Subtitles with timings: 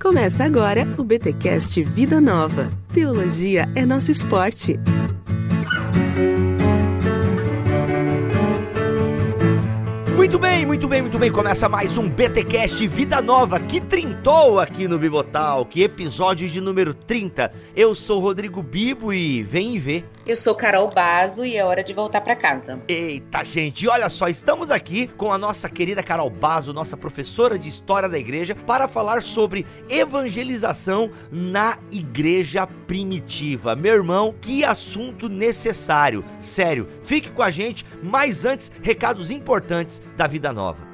[0.00, 2.70] Começa agora o BTcast Vida Nova.
[2.94, 4.78] Teologia é nosso esporte.
[10.16, 11.32] Muito bem, muito bem, muito bem.
[11.32, 16.94] Começa mais um BTcast Vida Nova que trintou aqui no Bibotal, que episódio de número
[16.94, 17.50] 30.
[17.74, 20.04] Eu sou Rodrigo Bibo e vem vê.
[20.28, 22.78] Eu sou Carol Bazo e é hora de voltar para casa.
[22.86, 27.66] Eita, gente, olha só, estamos aqui com a nossa querida Carol Bazo, nossa professora de
[27.66, 33.74] História da Igreja, para falar sobre evangelização na igreja primitiva.
[33.74, 36.22] Meu irmão, que assunto necessário.
[36.42, 40.87] Sério, fique com a gente, mas antes, recados importantes da vida nova.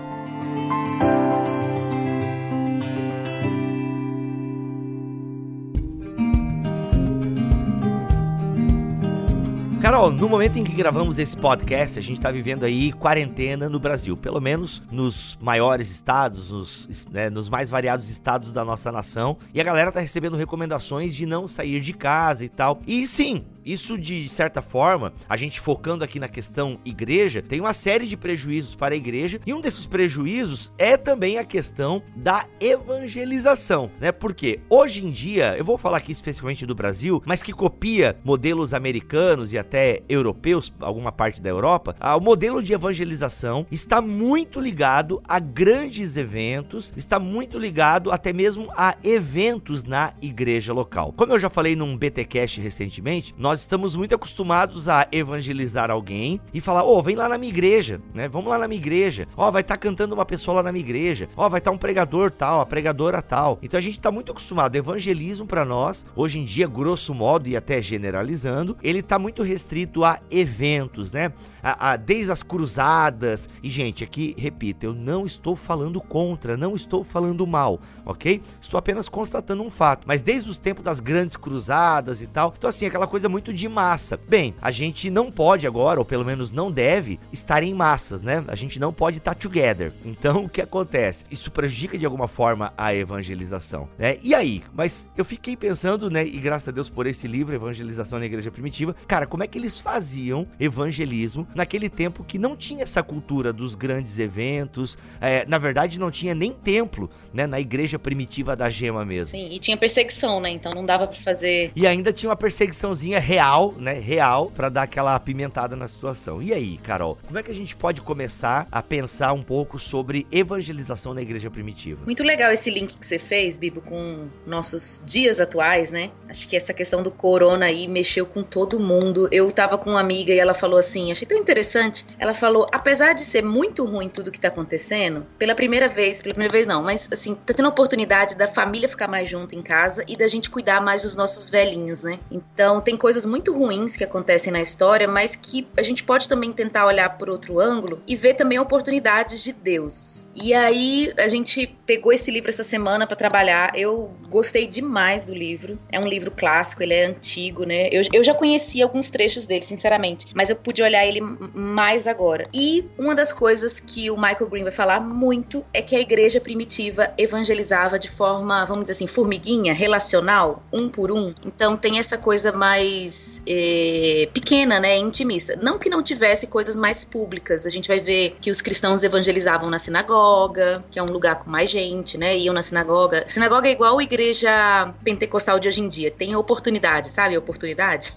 [9.96, 13.80] Carol, no momento em que gravamos esse podcast, a gente está vivendo aí quarentena no
[13.80, 19.38] Brasil, pelo menos nos maiores estados, nos, né, nos mais variados estados da nossa nação.
[19.54, 22.82] E a galera tá recebendo recomendações de não sair de casa e tal.
[22.86, 27.74] E sim, isso, de certa forma, a gente focando aqui na questão igreja, tem uma
[27.74, 32.46] série de prejuízos para a igreja, e um desses prejuízos é também a questão da
[32.60, 34.12] evangelização, né?
[34.12, 38.74] Porque hoje em dia, eu vou falar aqui especificamente do Brasil, mas que copia modelos
[38.74, 45.22] americanos e até europeus, alguma parte da Europa, o modelo de evangelização está muito ligado
[45.28, 51.14] a grandes eventos, está muito ligado até mesmo a eventos na igreja local.
[51.14, 56.42] Como eu já falei num BTcast recentemente, nós nós estamos muito acostumados a evangelizar alguém
[56.54, 58.28] e falar: "Ô, oh, vem lá na minha igreja, né?
[58.28, 59.30] Vamos lá na minha igreja.
[59.38, 61.30] Ó, oh, vai estar tá cantando uma pessoa lá na minha igreja.
[61.38, 63.58] Ó, oh, vai estar tá um pregador tal, a pregadora tal".
[63.64, 64.76] Então a gente está muito acostumado.
[64.76, 70.04] Evangelismo para nós, hoje em dia, grosso modo e até generalizando, ele está muito restrito
[70.04, 71.32] a eventos, né?
[71.64, 73.48] A, a, desde as cruzadas.
[73.64, 78.42] E gente, aqui repito, eu não estou falando contra, não estou falando mal, ok?
[78.62, 80.06] Estou apenas constatando um fato.
[80.06, 83.68] Mas desde os tempos das grandes cruzadas e tal, então assim aquela coisa muito de
[83.68, 84.20] massa.
[84.28, 88.44] Bem, a gente não pode agora, ou pelo menos não deve, estar em massas, né?
[88.48, 89.94] A gente não pode estar together.
[90.04, 91.26] Então, o que acontece?
[91.30, 94.18] Isso prejudica de alguma forma a evangelização, né?
[94.24, 94.64] E aí?
[94.74, 96.26] Mas eu fiquei pensando, né?
[96.26, 99.58] E graças a Deus por esse livro, Evangelização na Igreja Primitiva, cara, como é que
[99.58, 104.98] eles faziam evangelismo naquele tempo que não tinha essa cultura dos grandes eventos?
[105.22, 107.48] É, na verdade, não tinha nem templo, né?
[107.48, 109.38] Na igreja primitiva da gema mesmo.
[109.38, 110.50] Sim, e tinha perseguição, né?
[110.50, 111.72] Então não dava para fazer.
[111.76, 113.94] E ainda tinha uma perseguiçãozinha real, né?
[113.94, 116.42] Real, para dar aquela apimentada na situação.
[116.42, 120.26] E aí, Carol, como é que a gente pode começar a pensar um pouco sobre
[120.32, 122.02] evangelização na igreja primitiva?
[122.06, 126.12] Muito legal esse link que você fez, Bibo, com nossos dias atuais, né?
[126.30, 129.28] Acho que essa questão do corona aí mexeu com todo mundo.
[129.32, 132.06] Eu tava com uma amiga e ela falou assim, achei tão interessante.
[132.18, 136.34] Ela falou, apesar de ser muito ruim tudo que tá acontecendo, pela primeira vez, pela
[136.34, 139.62] primeira vez não, mas assim, tá tendo a oportunidade da família ficar mais junto em
[139.62, 142.18] casa e da gente cuidar mais dos nossos velhinhos, né?
[142.32, 146.52] Então, tem coisas muito ruins que acontecem na história, mas que a gente pode também
[146.52, 150.26] tentar olhar por outro ângulo e ver também oportunidades de Deus.
[150.36, 153.72] E aí, a gente pegou esse livro essa semana para trabalhar.
[153.76, 155.80] Eu gostei demais do livro.
[155.92, 157.88] É um livro clássico, ele é antigo, né?
[157.92, 161.22] Eu, eu já conhecia alguns trechos dele, sinceramente, mas eu pude olhar ele
[161.54, 162.46] mais agora.
[162.54, 166.40] E uma das coisas que o Michael Green vai falar muito é que a igreja
[166.40, 171.34] primitiva evangelizava de forma, vamos dizer assim, formiguinha, relacional, um por um.
[171.46, 173.15] Então tem essa coisa mais
[173.48, 174.98] é, pequena, né?
[174.98, 175.58] Intimista.
[175.62, 177.66] Não que não tivesse coisas mais públicas.
[177.66, 181.50] A gente vai ver que os cristãos evangelizavam na sinagoga, que é um lugar com
[181.50, 182.38] mais gente, né?
[182.38, 183.24] Iam na sinagoga.
[183.28, 186.12] Sinagoga é igual a igreja pentecostal de hoje em dia.
[186.12, 187.38] Tem oportunidade, sabe?
[187.38, 188.14] Oportunidade.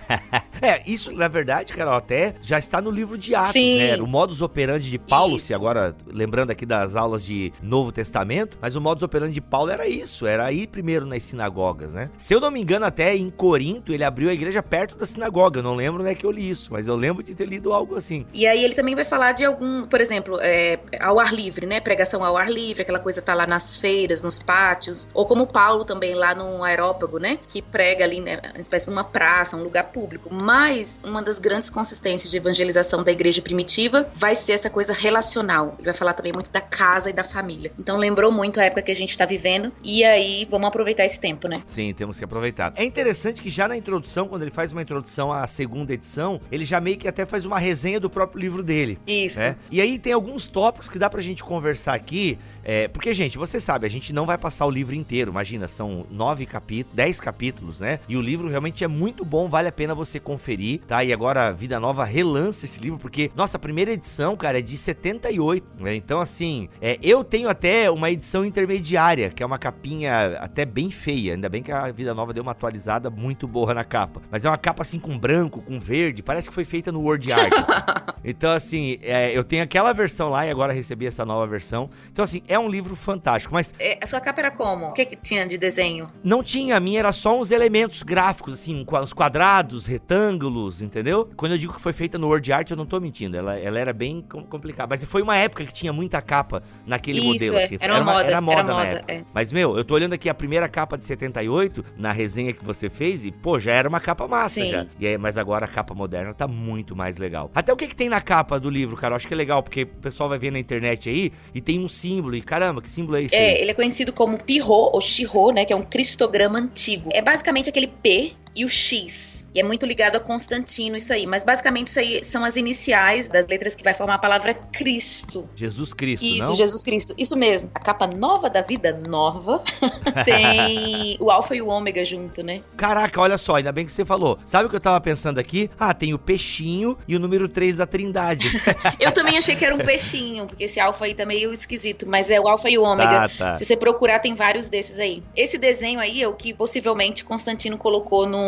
[0.60, 3.78] é, isso, na verdade, Carol, até já está no livro de Atos, Sim.
[3.78, 3.96] né?
[3.96, 5.46] O modus operandi de Paulo, isso.
[5.46, 9.70] se agora, lembrando aqui das aulas de Novo Testamento, mas o modus operandi de Paulo
[9.70, 12.10] era isso, era ir primeiro nas sinagogas, né?
[12.16, 15.60] Se eu não me engano, até em Corinto, ele abriu a igreja perto da sinagoga.
[15.60, 17.96] Eu não lembro, né, que eu li isso, mas eu lembro de ter lido algo
[17.96, 18.26] assim.
[18.32, 21.80] E aí ele também vai falar de algum, por exemplo, é, ao ar livre, né?
[21.80, 25.84] Pregação ao ar livre, aquela coisa tá lá nas feiras, nos pátios, ou como Paulo
[25.84, 27.38] também lá no aerópago, né?
[27.48, 30.28] Que prega ali, né, uma espécie de uma praça, um lugar público.
[30.32, 35.74] Mas uma das grandes consistências de evangelização da igreja primitiva vai ser essa coisa relacional.
[35.78, 37.72] Ele vai falar também muito da casa e da família.
[37.78, 41.18] Então lembrou muito a época que a gente está vivendo e aí vamos aproveitar esse
[41.18, 41.62] tempo, né?
[41.66, 42.72] Sim, temos que aproveitar.
[42.76, 46.64] É interessante que já na introdução, quando ele faz uma introdução à segunda edição, ele
[46.64, 48.98] já meio que até faz uma resenha do próprio livro dele.
[49.06, 49.40] Isso.
[49.40, 49.56] Né?
[49.70, 53.60] E aí tem alguns tópicos que dá pra gente conversar aqui é, porque, gente, você
[53.60, 55.30] sabe, a gente não vai passar o livro inteiro.
[55.30, 57.98] Imagina, são nove capítulos, dez capítulos, né?
[58.08, 61.02] E o livro realmente é muito bom, vale a pena você conferir, tá?
[61.04, 64.76] E agora, Vida Nova relança esse livro, porque, nossa, a primeira edição, cara, é de
[64.76, 65.94] 78, né?
[65.94, 70.90] Então, assim, é, eu tenho até uma edição intermediária, que é uma capinha até bem
[70.90, 71.34] feia.
[71.34, 74.20] Ainda bem que a Vida Nova deu uma atualizada muito boa na capa.
[74.30, 77.32] Mas é uma capa, assim, com branco, com verde, parece que foi feita no Word
[77.32, 77.52] Art.
[77.52, 78.12] Assim.
[78.24, 81.90] Então, assim, é, eu tenho aquela versão lá e agora recebi essa nova versão.
[82.12, 83.74] Então, assim, é um livro fantástico, mas...
[83.78, 84.86] É, a sua capa era como?
[84.86, 86.08] O que, que tinha de desenho?
[86.22, 91.28] Não tinha, a minha era só uns elementos gráficos, assim, os quadrados, retângulos, entendeu?
[91.36, 93.78] Quando eu digo que foi feita no Word Art, eu não tô mentindo, ela, ela
[93.78, 94.88] era bem complicada.
[94.90, 97.64] Mas foi uma época que tinha muita capa naquele Isso, modelo, é.
[97.64, 97.78] assim.
[97.80, 99.12] Era, uma, moda, era moda era na moda, época.
[99.12, 99.24] É.
[99.32, 102.90] Mas, meu, eu tô olhando aqui a primeira capa de 78, na resenha que você
[102.90, 104.70] fez, e, pô, já era uma capa massa Sim.
[104.70, 104.86] já.
[104.98, 107.50] E aí, mas agora a capa moderna tá muito mais legal.
[107.54, 109.12] Até o que que tem na capa do livro, cara?
[109.12, 111.80] Eu acho que é legal, porque o pessoal vai ver na internet aí, e tem
[111.80, 113.60] um símbolo, caramba, que símbolo é esse É, aí?
[113.62, 115.64] ele é conhecido como Pirro ou Shiro, né?
[115.64, 117.08] Que é um cristograma antigo.
[117.12, 119.46] É basicamente aquele P e o X.
[119.54, 121.26] E é muito ligado a Constantino, isso aí.
[121.26, 125.48] Mas basicamente isso aí são as iniciais das letras que vai formar a palavra Cristo.
[125.54, 126.54] Jesus Cristo, Isso, não?
[126.54, 127.14] Jesus Cristo.
[127.16, 127.70] Isso mesmo.
[127.74, 129.62] A capa nova da vida nova
[130.24, 132.62] tem o alfa e o ômega junto, né?
[132.76, 134.38] Caraca, olha só, ainda bem que você falou.
[134.44, 135.70] Sabe o que eu tava pensando aqui?
[135.78, 138.50] Ah, tem o peixinho e o número 3 da Trindade.
[138.98, 142.30] Eu também achei que era um peixinho, porque esse alfa aí tá meio esquisito, mas
[142.30, 143.28] é o alfa e o ômega.
[143.28, 143.56] Tá, tá.
[143.56, 145.22] Se você procurar, tem vários desses aí.
[145.36, 148.41] Esse desenho aí é o que possivelmente Constantino colocou no.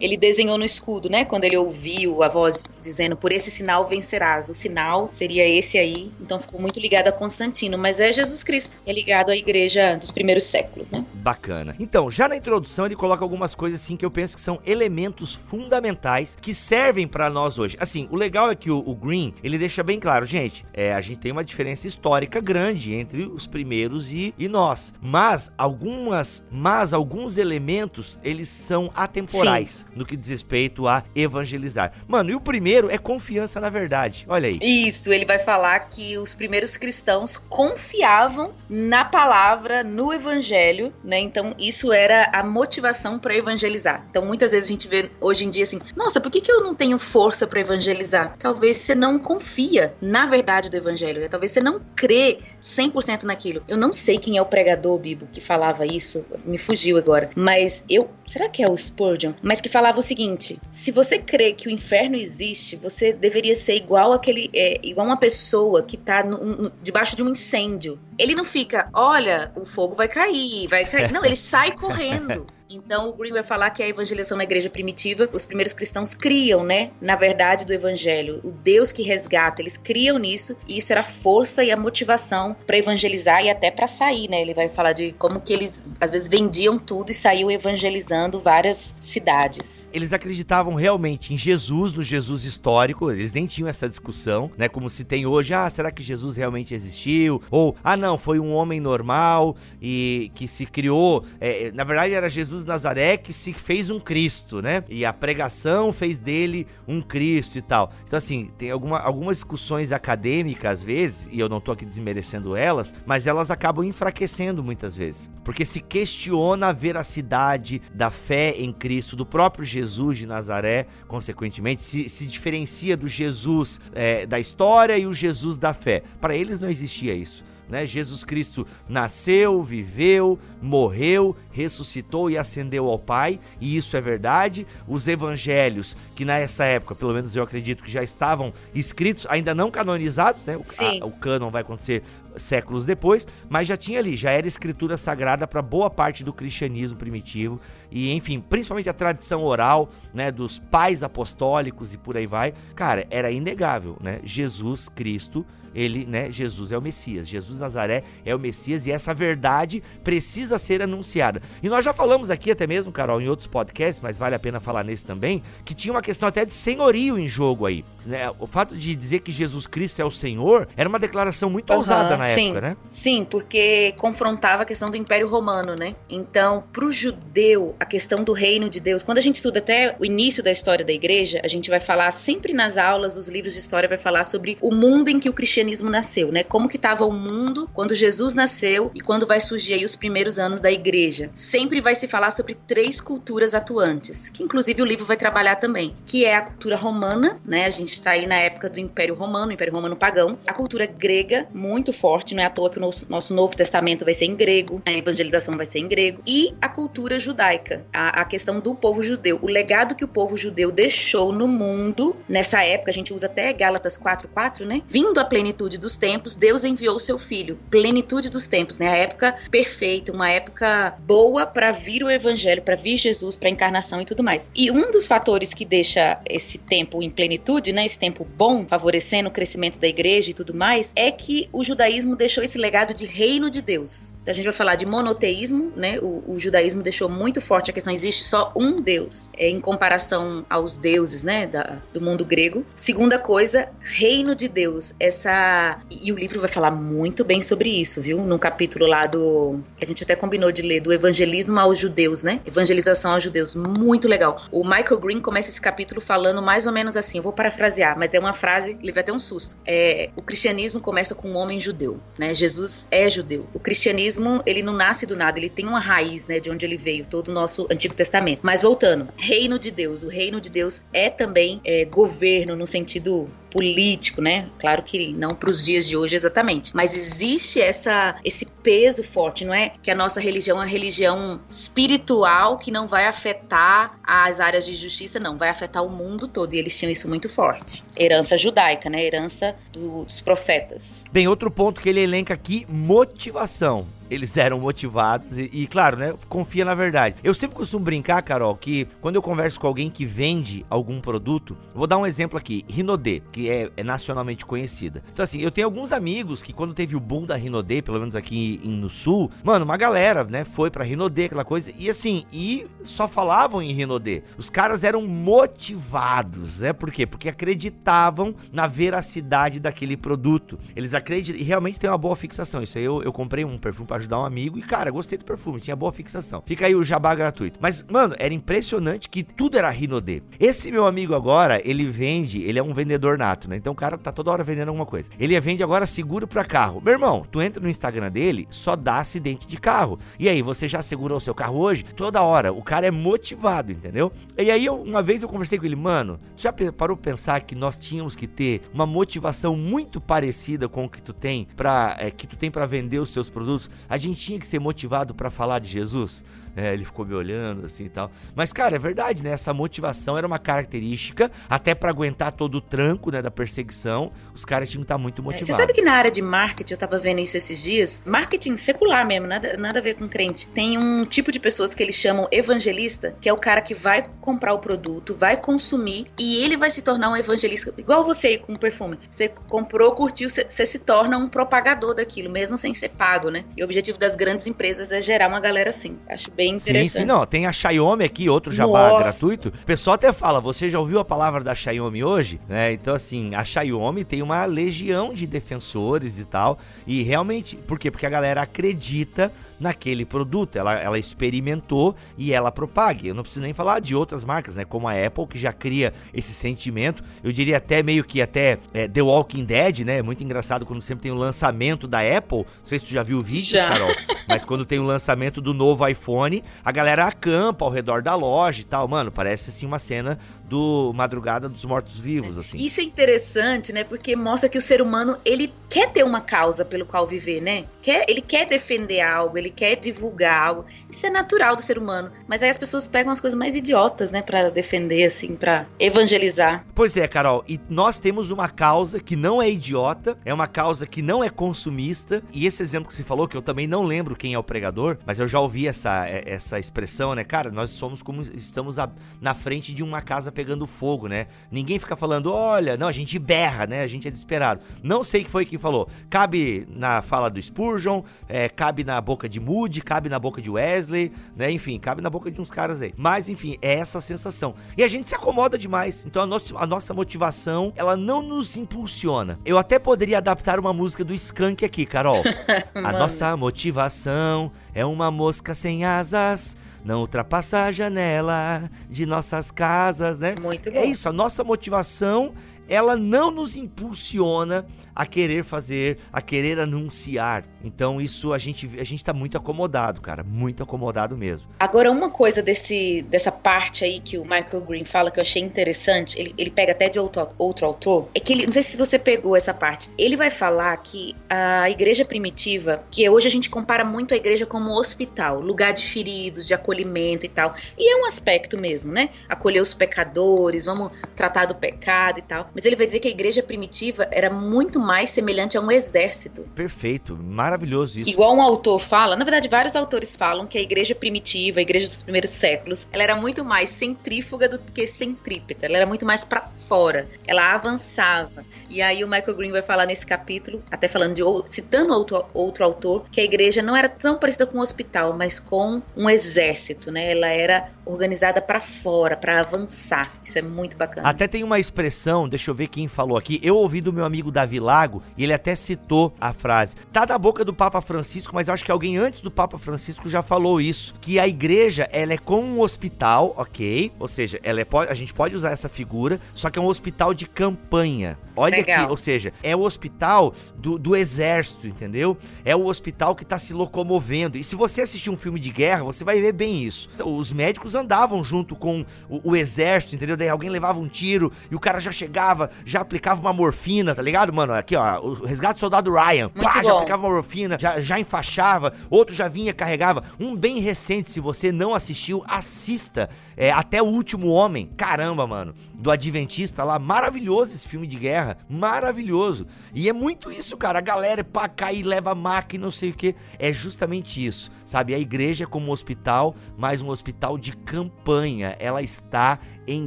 [0.00, 1.24] Ele desenhou no escudo, né?
[1.24, 4.48] Quando ele ouviu a voz dizendo: Por esse sinal vencerás.
[4.48, 6.12] O sinal seria esse aí.
[6.20, 7.78] Então ficou muito ligado a Constantino.
[7.78, 8.80] Mas é Jesus Cristo.
[8.86, 11.04] É ligado à igreja dos primeiros séculos, né?
[11.14, 11.74] Bacana.
[11.78, 15.34] Então, já na introdução ele coloca algumas coisas assim que eu penso que são elementos
[15.34, 17.76] fundamentais que servem pra nós hoje.
[17.80, 21.00] Assim, o legal é que o, o Green, ele deixa bem claro, gente, é, a
[21.00, 24.92] gente tem uma diferença histórica grande entre os primeiros e, e nós.
[25.00, 31.92] Mas algumas, mas alguns elementos, eles são atemporais no que diz respeito a evangelizar.
[32.06, 34.24] Mano, e o primeiro é confiança na verdade.
[34.28, 34.58] Olha aí.
[34.60, 41.18] Isso, ele vai falar que os primeiros cristãos confiavam na palavra, no evangelho, né?
[41.18, 44.04] Então isso era a motivação para evangelizar.
[44.10, 46.62] Então muitas vezes a gente vê hoje em dia assim: nossa, por que, que eu
[46.62, 48.36] não tenho força para evangelizar?
[48.38, 51.28] Talvez você não confia na verdade do evangelho, né?
[51.28, 53.62] talvez você não crê 100% naquilo.
[53.66, 57.82] Eu não sei quem é o pregador, Bibo, que falava isso, me fugiu agora, mas
[57.88, 58.10] eu.
[58.26, 59.32] Será que é o Spurgeon?
[59.42, 63.76] Mas que falava o seguinte: se você crê que o inferno existe, você deveria ser
[63.76, 67.98] igual aquele, é, igual uma pessoa que tá no, debaixo de um incêndio.
[68.18, 71.10] Ele não fica, olha, o fogo vai cair, vai cair.
[71.10, 72.46] Não, ele sai correndo.
[72.72, 76.64] Então o Green vai falar que a evangelização na igreja primitiva, os primeiros cristãos criam,
[76.64, 81.02] né, na verdade do evangelho, o Deus que resgata, eles criam nisso e isso era
[81.02, 84.40] a força e a motivação para evangelizar e até para sair, né?
[84.40, 88.94] Ele vai falar de como que eles às vezes vendiam tudo e saíam evangelizando várias
[89.00, 89.88] cidades.
[89.92, 94.88] Eles acreditavam realmente em Jesus, no Jesus histórico, eles nem tinham essa discussão, né, como
[94.88, 97.42] se tem hoje, ah, será que Jesus realmente existiu?
[97.50, 102.28] Ou, ah, não, foi um homem normal e que se criou, é, na verdade era
[102.28, 104.84] Jesus Nazaré que se fez um Cristo, né?
[104.88, 107.92] E a pregação fez dele um Cristo e tal.
[108.06, 112.56] Então, assim, tem alguma, algumas discussões acadêmicas, às vezes, e eu não tô aqui desmerecendo
[112.56, 115.30] elas, mas elas acabam enfraquecendo muitas vezes.
[115.44, 121.82] Porque se questiona a veracidade da fé em Cristo, do próprio Jesus de Nazaré, consequentemente,
[121.82, 126.02] se, se diferencia do Jesus é, da história e o Jesus da fé.
[126.20, 127.44] Para eles não existia isso.
[127.68, 127.86] Né?
[127.86, 134.66] Jesus Cristo nasceu, viveu, morreu, ressuscitou e ascendeu ao Pai, e isso é verdade.
[134.86, 139.70] Os evangelhos, que nessa época, pelo menos eu acredito que já estavam escritos, ainda não
[139.70, 140.56] canonizados, né?
[140.56, 140.62] O,
[141.02, 142.02] a, o cânon vai acontecer
[142.36, 146.98] séculos depois, mas já tinha ali, já era escritura sagrada para boa parte do cristianismo
[146.98, 152.54] primitivo e enfim, principalmente a tradição oral, né, dos pais apostólicos e por aí vai.
[152.74, 154.20] Cara, era inegável, né?
[154.24, 159.14] Jesus Cristo ele, né, Jesus é o Messias, Jesus Nazaré é o Messias e essa
[159.14, 161.42] verdade precisa ser anunciada.
[161.62, 164.60] E nós já falamos aqui até mesmo, Carol, em outros podcasts, mas vale a pena
[164.60, 167.84] falar nesse também, que tinha uma questão até de senhorio em jogo aí.
[168.06, 168.30] Né?
[168.38, 171.78] O fato de dizer que Jesus Cristo é o Senhor era uma declaração muito uhum,
[171.78, 172.76] ousada na sim, época, né?
[172.90, 175.94] Sim, porque confrontava a questão do Império Romano, né?
[176.08, 179.96] Então, para o judeu, a questão do reino de Deus, quando a gente estuda até
[179.98, 183.54] o início da história da igreja, a gente vai falar sempre nas aulas, os livros
[183.54, 186.42] de história vai falar sobre o mundo em que o cristianismo cristianismo nasceu, né?
[186.42, 190.38] Como que estava o mundo quando Jesus nasceu e quando vai surgir aí os primeiros
[190.38, 191.30] anos da igreja.
[191.34, 195.94] Sempre vai se falar sobre três culturas atuantes, que inclusive o livro vai trabalhar também,
[196.04, 197.66] que é a cultura romana, né?
[197.66, 201.46] A gente está aí na época do Império Romano, Império Romano pagão, a cultura grega,
[201.54, 204.82] muito forte, não é à toa que o nosso, Novo Testamento vai ser em grego,
[204.84, 209.02] a evangelização vai ser em grego, e a cultura judaica, a, a questão do povo
[209.02, 213.26] judeu, o legado que o povo judeu deixou no mundo nessa época, a gente usa
[213.26, 214.82] até Gálatas 4:4, né?
[214.86, 217.58] Vindo à plenitude plenitude dos tempos, Deus enviou seu filho.
[217.70, 218.88] Plenitude dos tempos, né?
[218.88, 224.00] A época perfeita, uma época boa para vir o evangelho, para vir Jesus, para encarnação
[224.00, 224.50] e tudo mais.
[224.54, 229.28] E um dos fatores que deixa esse tempo em plenitude, né, esse tempo bom, favorecendo
[229.28, 233.04] o crescimento da igreja e tudo mais, é que o judaísmo deixou esse legado de
[233.04, 234.14] reino de Deus.
[234.22, 235.98] Então a gente vai falar de monoteísmo, né?
[236.00, 240.44] O, o judaísmo deixou muito forte a questão existe só um Deus, é, em comparação
[240.48, 242.64] aos deuses, né, da, do mundo grego.
[242.74, 245.41] Segunda coisa, reino de Deus, essa
[245.90, 248.18] e o livro vai falar muito bem sobre isso, viu?
[248.18, 249.60] No capítulo lá do.
[249.80, 252.40] A gente até combinou de ler, do evangelismo aos judeus, né?
[252.46, 253.54] Evangelização aos judeus.
[253.54, 254.42] Muito legal.
[254.50, 257.20] O Michael Green começa esse capítulo falando mais ou menos assim.
[257.20, 259.56] Vou parafrasear, mas é uma frase, vai ter um susto.
[259.66, 262.34] É, o cristianismo começa com um homem judeu, né?
[262.34, 263.46] Jesus é judeu.
[263.54, 266.40] O cristianismo, ele não nasce do nada, ele tem uma raiz, né?
[266.40, 268.40] De onde ele veio, todo o nosso Antigo Testamento.
[268.42, 270.02] Mas voltando, reino de Deus.
[270.02, 274.48] O reino de Deus é também é, governo no sentido político, né?
[274.58, 279.44] Claro que não para os dias de hoje exatamente, mas existe essa esse peso forte,
[279.44, 279.72] não é?
[279.82, 284.74] Que a nossa religião é uma religião espiritual que não vai afetar as áreas de
[284.74, 287.84] justiça, não, vai afetar o mundo todo e eles tinham isso muito forte.
[287.98, 289.04] Herança judaica, né?
[289.04, 291.04] Herança dos profetas.
[291.12, 296.14] Bem, outro ponto que ele elenca aqui, motivação eles eram motivados e, e, claro, né,
[296.28, 297.16] confia na verdade.
[297.22, 301.56] Eu sempre costumo brincar, Carol, que quando eu converso com alguém que vende algum produto,
[301.74, 305.02] vou dar um exemplo aqui, Rinodê, que é, é nacionalmente conhecida.
[305.12, 308.14] Então assim, eu tenho alguns amigos que quando teve o boom da Rinodê, pelo menos
[308.14, 312.24] aqui em, no sul, mano, uma galera, né, foi pra Rinodê, aquela coisa, e assim,
[312.32, 314.22] e só falavam em Rinodê.
[314.36, 316.72] Os caras eram motivados, né?
[316.72, 317.06] Por quê?
[317.06, 320.58] Porque acreditavam na veracidade daquele produto.
[320.74, 322.62] Eles acreditam, e realmente tem uma boa fixação.
[322.62, 324.58] Isso aí eu, eu comprei um perfume pra ajudar um amigo.
[324.58, 326.42] E, cara, gostei do perfume, tinha boa fixação.
[326.44, 327.58] Fica aí o jabá gratuito.
[327.60, 330.22] Mas, mano, era impressionante que tudo era Rinodê.
[330.38, 333.56] Esse meu amigo agora, ele vende, ele é um vendedor nato, né?
[333.56, 335.10] Então o cara tá toda hora vendendo alguma coisa.
[335.18, 336.80] Ele vende agora seguro para carro.
[336.80, 339.98] Meu irmão, tu entra no Instagram dele, só dá acidente de carro.
[340.18, 341.84] E aí, você já segurou o seu carro hoje?
[341.96, 342.52] Toda hora.
[342.52, 344.12] O cara é motivado, entendeu?
[344.36, 347.54] E aí, eu, uma vez eu conversei com ele, mano, já parou pra pensar que
[347.54, 352.10] nós tínhamos que ter uma motivação muito parecida com o que tu tem para é,
[352.10, 353.70] que tu tem para vender os seus produtos?
[353.92, 356.24] A gente tinha que ser motivado para falar de Jesus?
[356.56, 358.10] É, ele ficou me olhando assim e tal.
[358.34, 359.30] Mas, cara, é verdade, né?
[359.30, 364.44] Essa motivação era uma característica, até para aguentar todo o tranco né, da perseguição, os
[364.44, 365.48] caras tinham que estar tá muito motivados.
[365.48, 368.56] É, você sabe que na área de marketing, eu tava vendo isso esses dias, marketing
[368.56, 370.46] secular mesmo, nada, nada a ver com crente.
[370.48, 374.02] Tem um tipo de pessoas que eles chamam evangelista, que é o cara que vai
[374.20, 378.38] comprar o produto, vai consumir e ele vai se tornar um evangelista, igual você aí
[378.38, 378.98] com perfume.
[379.10, 383.44] Você comprou, curtiu, você, você se torna um propagador daquilo, mesmo sem ser pago, né?
[383.56, 385.98] E o objetivo das grandes empresas é gerar uma galera assim.
[386.08, 386.90] Acho bem bem interessante.
[386.90, 387.24] Sim, sim, não.
[387.24, 389.04] Tem a Xiaomi aqui, outro jabá Nossa.
[389.04, 389.48] gratuito.
[389.48, 392.40] O pessoal até fala, você já ouviu a palavra da Xiaomi hoje?
[392.48, 392.72] Né?
[392.72, 396.58] Então, assim, a Xiaomi tem uma legião de defensores e tal.
[396.86, 397.90] E realmente, por quê?
[397.90, 400.56] Porque a galera acredita naquele produto.
[400.56, 403.06] Ela, ela experimentou e ela propaga.
[403.06, 404.64] Eu não preciso nem falar de outras marcas, né?
[404.64, 407.02] Como a Apple, que já cria esse sentimento.
[407.22, 409.98] Eu diria até meio que até é, The Walking Dead, né?
[409.98, 412.38] É muito engraçado quando sempre tem o lançamento da Apple.
[412.38, 413.94] Não sei se tu já viu o vídeo, Carol.
[414.28, 416.31] Mas quando tem o lançamento do novo iPhone,
[416.64, 418.88] a galera acampa ao redor da loja e tal.
[418.88, 422.58] Mano, parece assim uma cena do Madrugada dos Mortos-Vivos, assim.
[422.58, 423.84] Isso é interessante, né?
[423.84, 427.64] Porque mostra que o ser humano, ele quer ter uma causa pelo qual viver, né?
[427.80, 430.64] Quer, ele quer defender algo, ele quer divulgar algo.
[430.90, 432.10] Isso é natural do ser humano.
[432.28, 434.22] Mas aí as pessoas pegam as coisas mais idiotas, né?
[434.22, 436.64] para defender, assim, para evangelizar.
[436.74, 437.44] Pois é, Carol.
[437.48, 441.28] E nós temos uma causa que não é idiota, é uma causa que não é
[441.28, 442.22] consumista.
[442.32, 444.96] E esse exemplo que você falou, que eu também não lembro quem é o pregador,
[445.04, 447.24] mas eu já ouvi essa, essa expressão, né?
[447.24, 451.26] Cara, nós somos como estamos a, na frente de uma casa pegando fogo, né?
[451.50, 453.82] Ninguém fica falando, olha, não, a gente berra, né?
[453.82, 454.60] A gente é desesperado.
[454.82, 455.88] Não sei que foi quem falou.
[456.08, 460.50] Cabe na fala do Spurgeon, é, cabe na boca de Moody, cabe na boca de
[460.50, 461.50] Wesley, né?
[461.50, 462.92] Enfim, cabe na boca de uns caras aí.
[462.96, 464.54] Mas, enfim, é essa sensação.
[464.76, 466.06] E a gente se acomoda demais.
[466.06, 469.38] Então a, nossa a nossa motivação, ela não nos impulsiona.
[469.44, 472.22] Eu até poderia adaptar uma música do Skank aqui, Carol.
[472.74, 480.20] a nossa motivação é uma mosca sem asas, não ultrapassa a janela de nossas casas,
[480.20, 480.34] né?
[480.40, 480.78] Muito é bom.
[480.78, 482.32] É isso, a nossa motivação
[482.72, 484.64] ela não nos impulsiona
[484.96, 487.44] a querer fazer, a querer anunciar.
[487.62, 491.48] Então isso a gente a gente tá muito acomodado, cara, muito acomodado mesmo.
[491.60, 495.42] Agora uma coisa desse dessa parte aí que o Michael Green fala que eu achei
[495.42, 498.76] interessante, ele, ele pega até de outro, outro autor, é que ele, não sei se
[498.78, 499.90] você pegou essa parte.
[499.98, 504.46] Ele vai falar que a igreja primitiva, que hoje a gente compara muito a igreja
[504.46, 507.54] como hospital, lugar de feridos, de acolhimento e tal.
[507.76, 509.10] E é um aspecto mesmo, né?
[509.28, 512.48] Acolher os pecadores, vamos tratar do pecado e tal.
[512.54, 516.42] Mas ele vai dizer que a igreja primitiva era muito mais semelhante a um exército.
[516.54, 518.10] Perfeito, maravilhoso isso.
[518.10, 521.86] Igual um autor fala, na verdade vários autores falam que a igreja primitiva, a igreja
[521.86, 526.24] dos primeiros séculos, ela era muito mais centrífuga do que centrípeta, ela era muito mais
[526.24, 528.44] para fora, ela avançava.
[528.68, 532.64] E aí o Michael Green vai falar nesse capítulo, até falando de citando outro, outro
[532.64, 536.90] autor, que a igreja não era tão parecida com um hospital, mas com um exército,
[536.90, 537.12] né?
[537.12, 540.12] Ela era organizada para fora, para avançar.
[540.22, 541.08] Isso é muito bacana.
[541.08, 543.40] Até tem uma expressão, deixa eu ver quem falou aqui.
[543.42, 546.76] Eu ouvi do meu amigo Davi Lago e ele até citou a frase.
[546.92, 550.08] Tá na boca do Papa Francisco, mas eu acho que alguém antes do Papa Francisco
[550.08, 553.92] já falou isso, que a igreja, ela é como um hospital, OK?
[553.98, 557.12] Ou seja, ela é a gente pode usar essa figura, só que é um hospital
[557.12, 558.18] de campanha.
[558.34, 558.80] Olha Legal.
[558.80, 562.16] aqui, ou seja, é o hospital do, do exército, entendeu?
[562.44, 564.38] É o hospital que tá se locomovendo.
[564.38, 566.88] E se você assistir um filme de guerra, você vai ver bem isso.
[567.04, 570.16] Os médicos andavam junto com o, o exército, entendeu?
[570.16, 572.31] Daí alguém levava um tiro e o cara já chegava,
[572.64, 574.52] já aplicava uma morfina, tá ligado, mano?
[574.52, 576.28] Aqui, ó, o resgate do soldado Ryan.
[576.28, 580.02] Pá, já aplicava uma morfina, já, já enfaixava, outro já vinha, carregava.
[580.18, 583.08] Um bem recente, se você não assistiu, assista.
[583.36, 584.70] É, Até o Último Homem.
[584.76, 585.54] Caramba, mano.
[585.74, 586.78] Do Adventista lá.
[586.78, 588.36] Maravilhoso esse filme de guerra.
[588.48, 589.46] Maravilhoso.
[589.74, 590.78] E é muito isso, cara.
[590.78, 593.14] A galera é pra cair, leva máquina, não sei o que.
[593.38, 594.94] É justamente isso, sabe?
[594.94, 598.56] A igreja é como hospital, mas um hospital de campanha.
[598.58, 599.86] Ela está em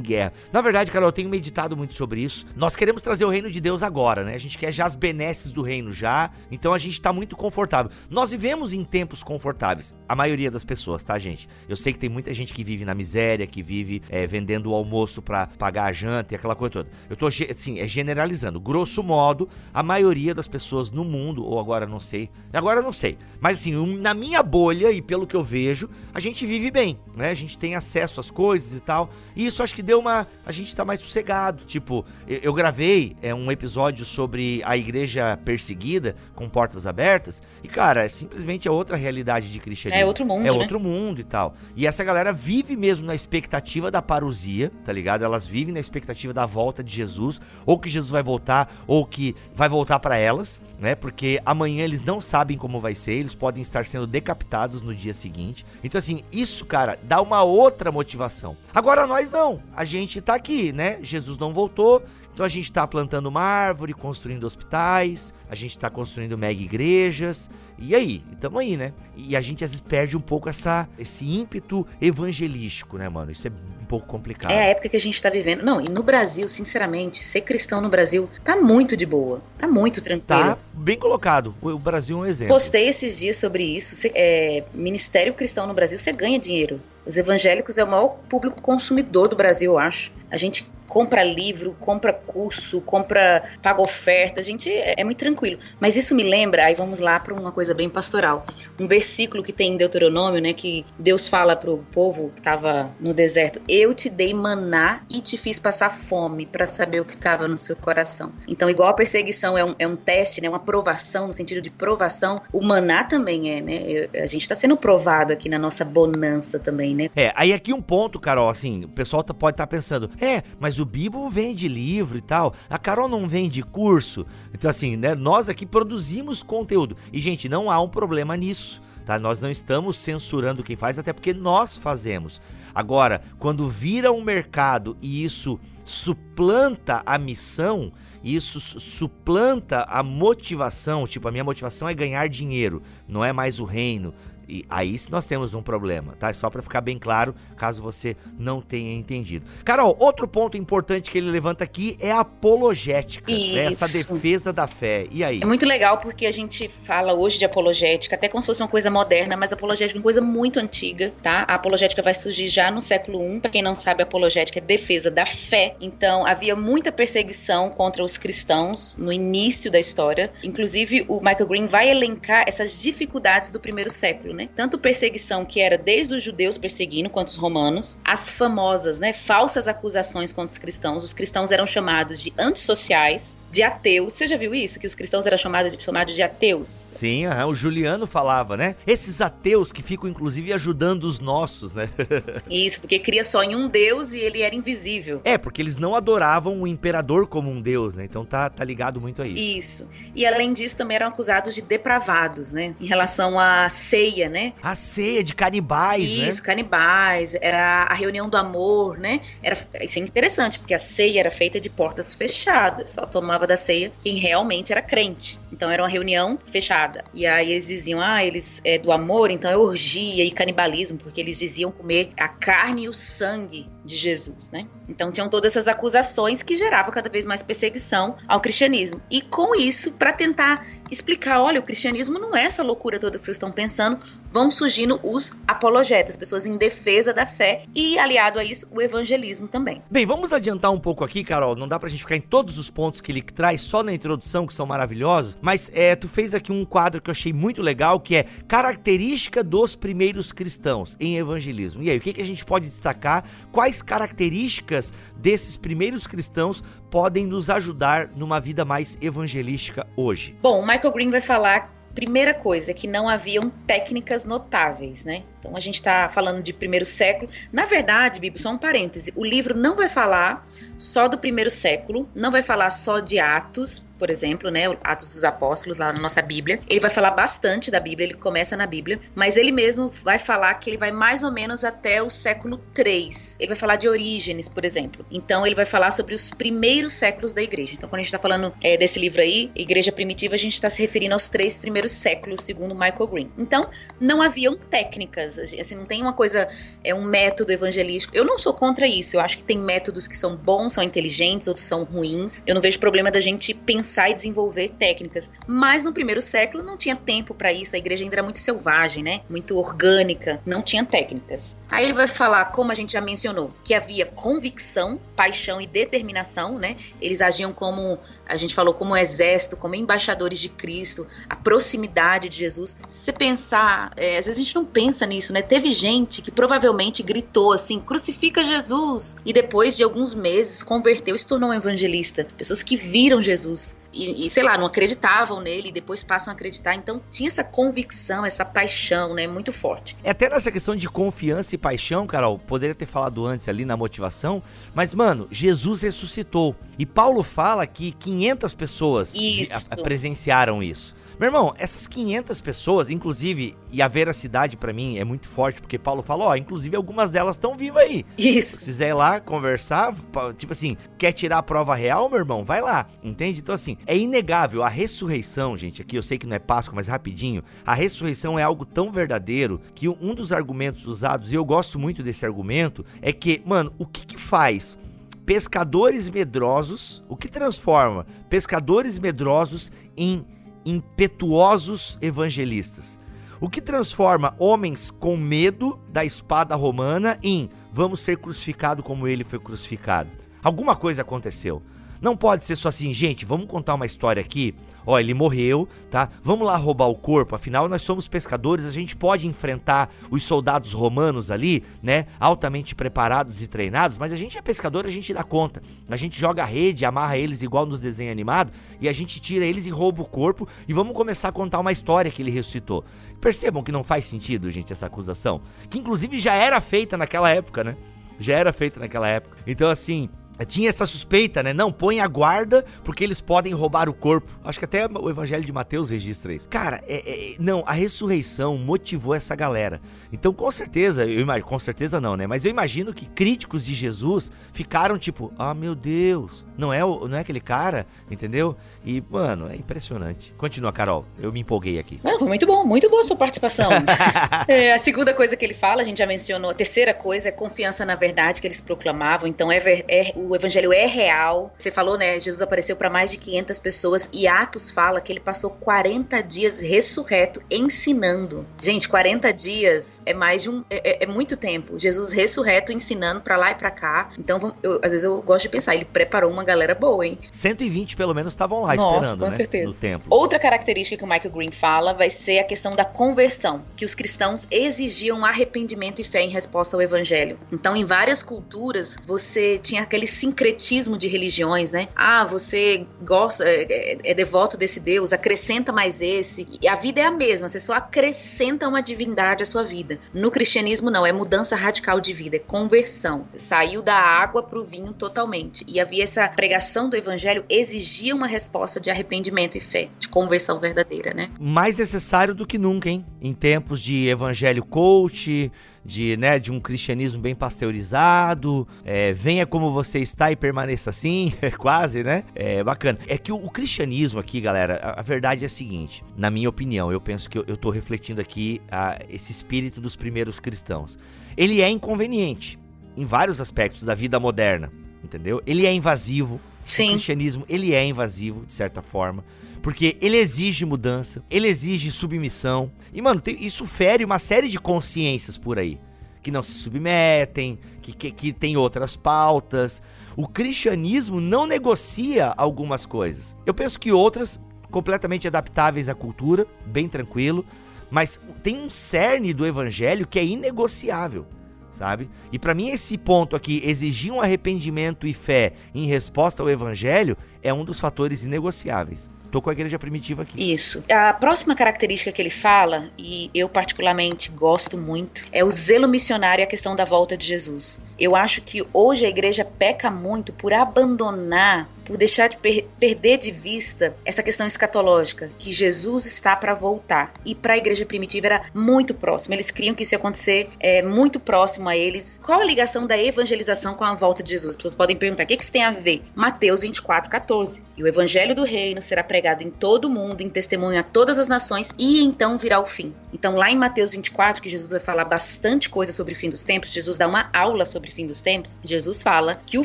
[0.00, 0.32] guerra.
[0.52, 2.46] Na verdade, cara, eu tenho meditado muito sobre isso.
[2.54, 4.34] Nós queremos trazer o reino de Deus agora, né?
[4.34, 7.90] A gente quer já as benesses do reino já, então a gente tá muito confortável.
[8.10, 11.48] Nós vivemos em tempos confortáveis, a maioria das pessoas, tá, gente?
[11.68, 14.74] Eu sei que tem muita gente que vive na miséria, que vive é, vendendo o
[14.74, 16.90] almoço para pagar a janta e aquela coisa toda.
[17.08, 18.60] Eu tô, assim, é generalizando.
[18.60, 23.18] Grosso modo, a maioria das pessoas no mundo, ou agora não sei, agora não sei,
[23.40, 27.30] mas assim, na minha bolha e pelo que eu vejo, a gente vive bem, né?
[27.30, 30.26] A gente tem acesso às coisas e tal, e isso acho que deu uma.
[30.46, 31.64] A gente tá mais sossegado.
[31.66, 37.68] Tipo, Eu, eu gravei é, um episódio sobre a igreja perseguida, com portas abertas, e,
[37.68, 40.02] cara, é simplesmente é outra realidade de cristianismo.
[40.02, 40.50] É outro mundo, É né?
[40.50, 41.54] outro mundo e tal.
[41.74, 45.24] E essa galera vive mesmo na expectativa da parousia, tá ligado?
[45.24, 49.34] Elas vivem na expectativa da volta de Jesus, ou que Jesus vai voltar, ou que
[49.54, 50.94] vai voltar para elas, né?
[50.94, 55.12] Porque amanhã eles não sabem como vai ser, eles podem estar sendo decapitados no dia
[55.12, 55.66] seguinte.
[55.82, 58.56] Então, assim, isso, cara, dá uma outra motivação.
[58.74, 59.55] Agora nós não.
[59.74, 60.98] A gente tá aqui, né?
[61.02, 62.02] Jesus não voltou.
[62.36, 67.48] Então a gente tá plantando uma árvore, construindo hospitais, a gente tá construindo mega igrejas.
[67.78, 68.22] E aí?
[68.30, 68.92] Estamos aí, né?
[69.16, 73.32] E a gente às vezes perde um pouco essa, esse ímpeto evangelístico, né, mano?
[73.32, 74.52] Isso é um pouco complicado.
[74.52, 75.62] É a época que a gente tá vivendo.
[75.62, 79.40] Não, e no Brasil, sinceramente, ser cristão no Brasil tá muito de boa.
[79.56, 80.42] Tá muito tranquilo.
[80.42, 81.54] Tá bem colocado.
[81.62, 82.52] O Brasil é um exemplo.
[82.52, 84.06] Postei esses dias sobre isso.
[84.14, 86.82] É, Ministério Cristão no Brasil, você ganha dinheiro.
[87.06, 90.10] Os evangélicos é o maior público consumidor do Brasil, eu acho.
[90.30, 95.58] A gente compra livro, compra curso, compra, paga oferta, a gente é, é muito tranquilo.
[95.80, 98.46] Mas isso me lembra, aí vamos lá para uma coisa bem pastoral.
[98.78, 103.12] Um versículo que tem em Deuteronômio, né, que Deus fala pro povo que estava no
[103.12, 107.48] deserto: "Eu te dei maná e te fiz passar fome para saber o que estava
[107.48, 108.32] no seu coração".
[108.48, 111.70] Então, igual a perseguição é um, é um teste, né, uma provação no sentido de
[111.70, 113.82] provação, o maná também é, né?
[113.86, 117.08] Eu- A gente está sendo provado aqui na nossa bonança também, né?
[117.16, 120.78] É, aí aqui um ponto, Carol, assim, o pessoal tá- pode estar pensando, é, mas
[120.78, 124.26] o Bibo vende livro e tal, a Carol não vende curso.
[124.52, 126.96] Então, assim, né, nós aqui produzimos conteúdo.
[127.12, 128.82] E, gente, não há um problema nisso.
[129.04, 129.20] Tá?
[129.20, 132.40] Nós não estamos censurando quem faz, até porque nós fazemos.
[132.74, 137.92] Agora, quando vira um mercado e isso suplanta a missão,
[138.24, 143.60] isso su- suplanta a motivação, tipo, a minha motivação é ganhar dinheiro, não é mais
[143.60, 144.12] o reino.
[144.48, 146.32] E aí nós temos um problema, tá?
[146.32, 149.46] Só pra ficar bem claro, caso você não tenha entendido.
[149.64, 153.64] Carol, outro ponto importante que ele levanta aqui é a apologética, né?
[153.64, 155.06] essa defesa da fé.
[155.10, 155.40] E aí?
[155.42, 158.68] É muito legal porque a gente fala hoje de apologética, até como se fosse uma
[158.68, 161.44] coisa moderna, mas apologética é uma coisa muito antiga, tá?
[161.48, 163.40] A apologética vai surgir já no século I.
[163.40, 165.74] Pra quem não sabe, apologética é defesa da fé.
[165.80, 170.32] Então, havia muita perseguição contra os cristãos no início da história.
[170.42, 174.48] Inclusive, o Michael Green vai elencar essas dificuldades do primeiro século, né?
[174.54, 179.66] Tanto perseguição que era desde os judeus perseguindo quanto os romanos, as famosas, né, falsas
[179.66, 181.02] acusações contra os cristãos.
[181.02, 184.12] Os cristãos eram chamados de antissociais, de ateus.
[184.12, 184.78] Você já viu isso?
[184.78, 186.68] Que os cristãos eram chamados de, chamados de ateus?
[186.94, 188.76] Sim, aham, o Juliano falava, né?
[188.86, 191.88] Esses ateus que ficam, inclusive, ajudando os nossos, né?
[192.50, 195.20] Isso, porque cria só em um Deus e ele era invisível.
[195.24, 198.04] É, porque eles não adoravam o imperador como um deus, né?
[198.04, 199.86] Então tá, tá ligado muito a isso.
[199.86, 199.88] Isso.
[200.14, 202.74] E além disso, também eram acusados de depravados, né?
[202.78, 204.52] Em relação à ceia, né?
[204.62, 206.42] A ceia de canibais, Isso, né?
[206.44, 209.20] canibais, era a reunião do amor, né?
[209.42, 212.90] Era, isso é interessante, porque a ceia era feita de portas fechadas.
[212.90, 215.38] Só tomava da ceia quem realmente era crente.
[215.52, 217.04] Então era uma reunião fechada.
[217.14, 221.20] E aí eles diziam, ah, eles é do amor, então é orgia e canibalismo, porque
[221.20, 224.66] eles diziam comer a carne e o sangue de Jesus, né?
[224.88, 229.00] Então tinham todas essas acusações que geravam cada vez mais perseguição ao cristianismo.
[229.10, 233.24] E com isso, para tentar explicar, olha, o cristianismo não é essa loucura toda que
[233.24, 233.98] vocês estão pensando,
[234.30, 239.48] vão surgindo os apologetas, pessoas em defesa da fé e aliado a isso o evangelismo
[239.48, 239.82] também.
[239.90, 241.56] Bem, vamos adiantar um pouco aqui, Carol.
[241.56, 244.46] Não dá pra gente ficar em todos os pontos que ele traz só na introdução,
[244.46, 245.38] que são maravilhosos.
[245.40, 249.42] Mas é, tu fez aqui um quadro que eu achei muito legal, que é característica
[249.42, 251.82] dos primeiros cristãos em evangelismo.
[251.82, 253.24] E aí, o que, que a gente pode destacar?
[253.50, 260.36] Quais características desses primeiros cristãos podem nos ajudar numa vida mais evangelística hoje?
[260.42, 265.22] Bom, o Michael Green vai falar primeira coisa que não haviam técnicas notáveis, né?
[265.38, 267.30] Então a gente está falando de primeiro século.
[267.50, 269.12] Na verdade, Bíblia, só um parêntese.
[269.16, 273.82] O livro não vai falar só do primeiro século, não vai falar só de Atos,
[273.98, 274.64] por exemplo, né?
[274.84, 276.60] Atos dos Apóstolos lá na nossa Bíblia.
[276.68, 280.54] Ele vai falar bastante da Bíblia, ele começa na Bíblia, mas ele mesmo vai falar
[280.54, 283.36] que ele vai mais ou menos até o século 3.
[283.40, 285.04] Ele vai falar de Orígenes, por exemplo.
[285.10, 287.74] Então ele vai falar sobre os primeiros séculos da igreja.
[287.74, 290.70] Então quando a gente está falando é, desse livro aí, Igreja Primitiva, a gente está
[290.70, 293.30] se referindo aos três primeiros séculos, segundo Michael Green.
[293.38, 293.68] Então
[294.00, 296.48] não haviam técnicas, assim, não tem uma coisa,
[296.84, 298.16] é um método evangelístico.
[298.16, 301.48] Eu não sou contra isso, eu acho que tem métodos que são bons, são inteligentes,
[301.48, 302.42] outros são ruins.
[302.46, 305.30] Eu não vejo problema da gente pensar pensar e desenvolver técnicas.
[305.46, 309.02] Mas no primeiro século não tinha tempo para isso, a igreja ainda era muito selvagem,
[309.02, 309.20] né?
[309.30, 311.54] Muito orgânica, não tinha técnicas.
[311.70, 316.58] Aí ele vai falar, como a gente já mencionou, que havia convicção, paixão e determinação,
[316.58, 316.76] né?
[317.00, 322.38] Eles agiam como, a gente falou, como exército, como embaixadores de Cristo, a proximidade de
[322.38, 322.76] Jesus.
[322.88, 325.42] Se você pensar, é, às vezes a gente não pensa nisso, né?
[325.42, 331.18] Teve gente que provavelmente gritou assim, crucifica Jesus, e depois de alguns meses converteu e
[331.18, 332.26] se tornou um evangelista.
[332.36, 336.34] Pessoas que viram Jesus e, e, sei lá, não acreditavam nele e depois passam a
[336.34, 336.74] acreditar.
[336.74, 339.26] Então tinha essa convicção, essa paixão, né?
[339.26, 339.96] Muito forte.
[340.04, 343.76] É até nessa questão de confiança e paixão, Carol, poderia ter falado antes ali na
[343.76, 344.42] motivação,
[344.74, 346.54] mas, mano, Jesus ressuscitou.
[346.78, 349.82] E Paulo fala que 500 pessoas isso.
[349.82, 350.95] presenciaram isso.
[351.18, 355.78] Meu irmão, essas 500 pessoas, inclusive, e a veracidade para mim é muito forte, porque
[355.78, 358.04] Paulo falou, ó, inclusive algumas delas estão vivas aí.
[358.18, 358.58] Isso.
[358.58, 359.94] Se quiser ir lá conversar,
[360.36, 362.44] tipo assim, quer tirar a prova real, meu irmão?
[362.44, 363.40] Vai lá, entende?
[363.40, 364.62] Então, assim, é inegável.
[364.62, 368.42] A ressurreição, gente, aqui eu sei que não é Páscoa, mas rapidinho, a ressurreição é
[368.42, 373.10] algo tão verdadeiro que um dos argumentos usados, e eu gosto muito desse argumento, é
[373.10, 374.76] que, mano, o que que faz
[375.24, 380.24] pescadores medrosos, o que transforma pescadores medrosos em
[380.66, 382.98] impetuosos evangelistas.
[383.40, 389.24] O que transforma homens com medo da espada romana em vamos ser crucificado como ele
[389.24, 390.10] foi crucificado.
[390.42, 391.62] Alguma coisa aconteceu.
[392.00, 394.54] Não pode ser só assim, gente, vamos contar uma história aqui.
[394.86, 396.08] Ó, ele morreu, tá?
[396.22, 400.72] Vamos lá roubar o corpo, afinal nós somos pescadores, a gente pode enfrentar os soldados
[400.72, 402.06] romanos ali, né?
[402.20, 405.60] Altamente preparados e treinados, mas a gente é pescador, a gente dá conta.
[405.88, 409.44] A gente joga a rede, amarra eles igual nos desenhos animados e a gente tira
[409.44, 412.84] eles e rouba o corpo e vamos começar a contar uma história que ele ressuscitou.
[413.20, 417.64] Percebam que não faz sentido, gente, essa acusação, que inclusive já era feita naquela época,
[417.64, 417.76] né?
[418.20, 419.36] Já era feita naquela época.
[419.46, 420.08] Então assim,
[420.44, 421.52] tinha essa suspeita, né?
[421.52, 424.28] Não, põe a guarda porque eles podem roubar o corpo.
[424.44, 426.48] Acho que até o Evangelho de Mateus registra isso.
[426.48, 429.80] Cara, é, é, não, a ressurreição motivou essa galera.
[430.12, 432.26] Então, com certeza, eu imagino, com certeza não, né?
[432.26, 437.06] Mas eu imagino que críticos de Jesus ficaram tipo, ah, meu Deus, não é, o,
[437.08, 438.56] não é aquele cara, entendeu?
[438.84, 440.32] E, mano, é impressionante.
[440.36, 441.04] Continua, Carol.
[441.20, 442.00] Eu me empolguei aqui.
[442.04, 443.70] Não, foi muito bom, muito boa a sua participação.
[444.48, 447.32] é, a segunda coisa que ele fala, a gente já mencionou, a terceira coisa é
[447.32, 449.28] confiança na verdade que eles proclamavam.
[449.28, 451.54] Então, é, é o evangelho é real.
[451.58, 452.18] Você falou, né?
[452.18, 456.60] Jesus apareceu para mais de 500 pessoas e Atos fala que ele passou 40 dias
[456.60, 458.46] ressurreto ensinando.
[458.60, 460.64] Gente, 40 dias é mais de um.
[460.70, 461.78] É, é, é muito tempo.
[461.78, 464.10] Jesus ressurreto ensinando para lá e para cá.
[464.18, 467.18] Então, eu, às vezes eu gosto de pensar, ele preparou uma galera boa, hein?
[467.30, 469.36] 120 pelo menos estavam lá Nossa, esperando, com né?
[469.36, 469.66] certeza.
[469.66, 470.06] No templo.
[470.10, 473.94] Outra característica que o Michael Green fala vai ser a questão da conversão, que os
[473.94, 477.38] cristãos exigiam arrependimento e fé em resposta ao evangelho.
[477.52, 481.88] Então, em várias culturas, você tinha aquele sincretismo de religiões, né?
[481.94, 486.46] Ah, você gosta, é, é devoto desse Deus, acrescenta mais esse.
[486.60, 489.98] E a vida é a mesma, você só acrescenta uma divindade à sua vida.
[490.12, 493.26] No cristianismo, não, é mudança radical de vida, é conversão.
[493.36, 495.64] Saiu da água para o vinho totalmente.
[495.68, 500.58] E havia essa pregação do evangelho exigia uma resposta de arrependimento e fé, de conversão
[500.58, 501.30] verdadeira, né?
[501.38, 503.04] Mais necessário do que nunca, hein?
[503.20, 505.50] Em tempos de evangelho coach,
[505.86, 511.32] de, né, de um cristianismo bem pasteurizado, é, venha como você está e permaneça assim,
[511.56, 512.24] quase, né?
[512.34, 512.98] É bacana.
[513.06, 516.48] É que o, o cristianismo aqui, galera, a, a, verdade é a seguinte, na minha
[516.48, 520.98] opinião, eu penso que eu, tô refletindo aqui a, esse espírito dos primeiros cristãos.
[521.36, 522.58] Ele é inconveniente
[522.96, 524.72] em vários aspectos da vida moderna,
[525.04, 525.40] entendeu?
[525.46, 526.40] Ele é invasivo.
[526.64, 526.86] Sim.
[526.86, 529.24] O cristianismo, ele é invasivo, de certa forma.
[529.66, 532.70] Porque ele exige mudança, ele exige submissão.
[532.94, 535.80] E, mano, tem, isso fere uma série de consciências por aí.
[536.22, 539.82] Que não se submetem, que, que, que tem outras pautas.
[540.16, 543.36] O cristianismo não negocia algumas coisas.
[543.44, 544.38] Eu penso que outras,
[544.70, 547.44] completamente adaptáveis à cultura, bem tranquilo.
[547.90, 551.26] Mas tem um cerne do evangelho que é inegociável
[551.72, 552.08] sabe?
[552.32, 557.18] E para mim esse ponto aqui, exigir um arrependimento e fé em resposta ao evangelho,
[557.42, 559.10] é um dos fatores inegociáveis.
[559.36, 560.50] Tô com a igreja primitiva aqui.
[560.50, 560.82] Isso.
[560.90, 566.40] A próxima característica que ele fala, e eu particularmente gosto muito, é o zelo missionário
[566.40, 567.78] e a questão da volta de Jesus.
[567.98, 573.18] Eu acho que hoje a igreja peca muito por abandonar por deixar de per perder
[573.18, 577.12] de vista essa questão escatológica, que Jesus está para voltar.
[577.24, 579.34] E para a igreja primitiva era muito próximo.
[579.34, 582.20] Eles criam que isso ia acontecer é, muito próximo a eles.
[582.22, 584.50] Qual a ligação da evangelização com a volta de Jesus?
[584.50, 586.02] As pessoas podem perguntar: o que isso tem a ver?
[586.14, 587.62] Mateus 24, 14.
[587.76, 591.18] E o evangelho do reino será pregado em todo o mundo, em testemunho a todas
[591.18, 592.92] as nações, e então virá o fim.
[593.12, 596.44] Então, lá em Mateus 24, que Jesus vai falar bastante coisa sobre o fim dos
[596.44, 598.60] tempos, Jesus dá uma aula sobre o fim dos tempos.
[598.64, 599.64] Jesus fala que o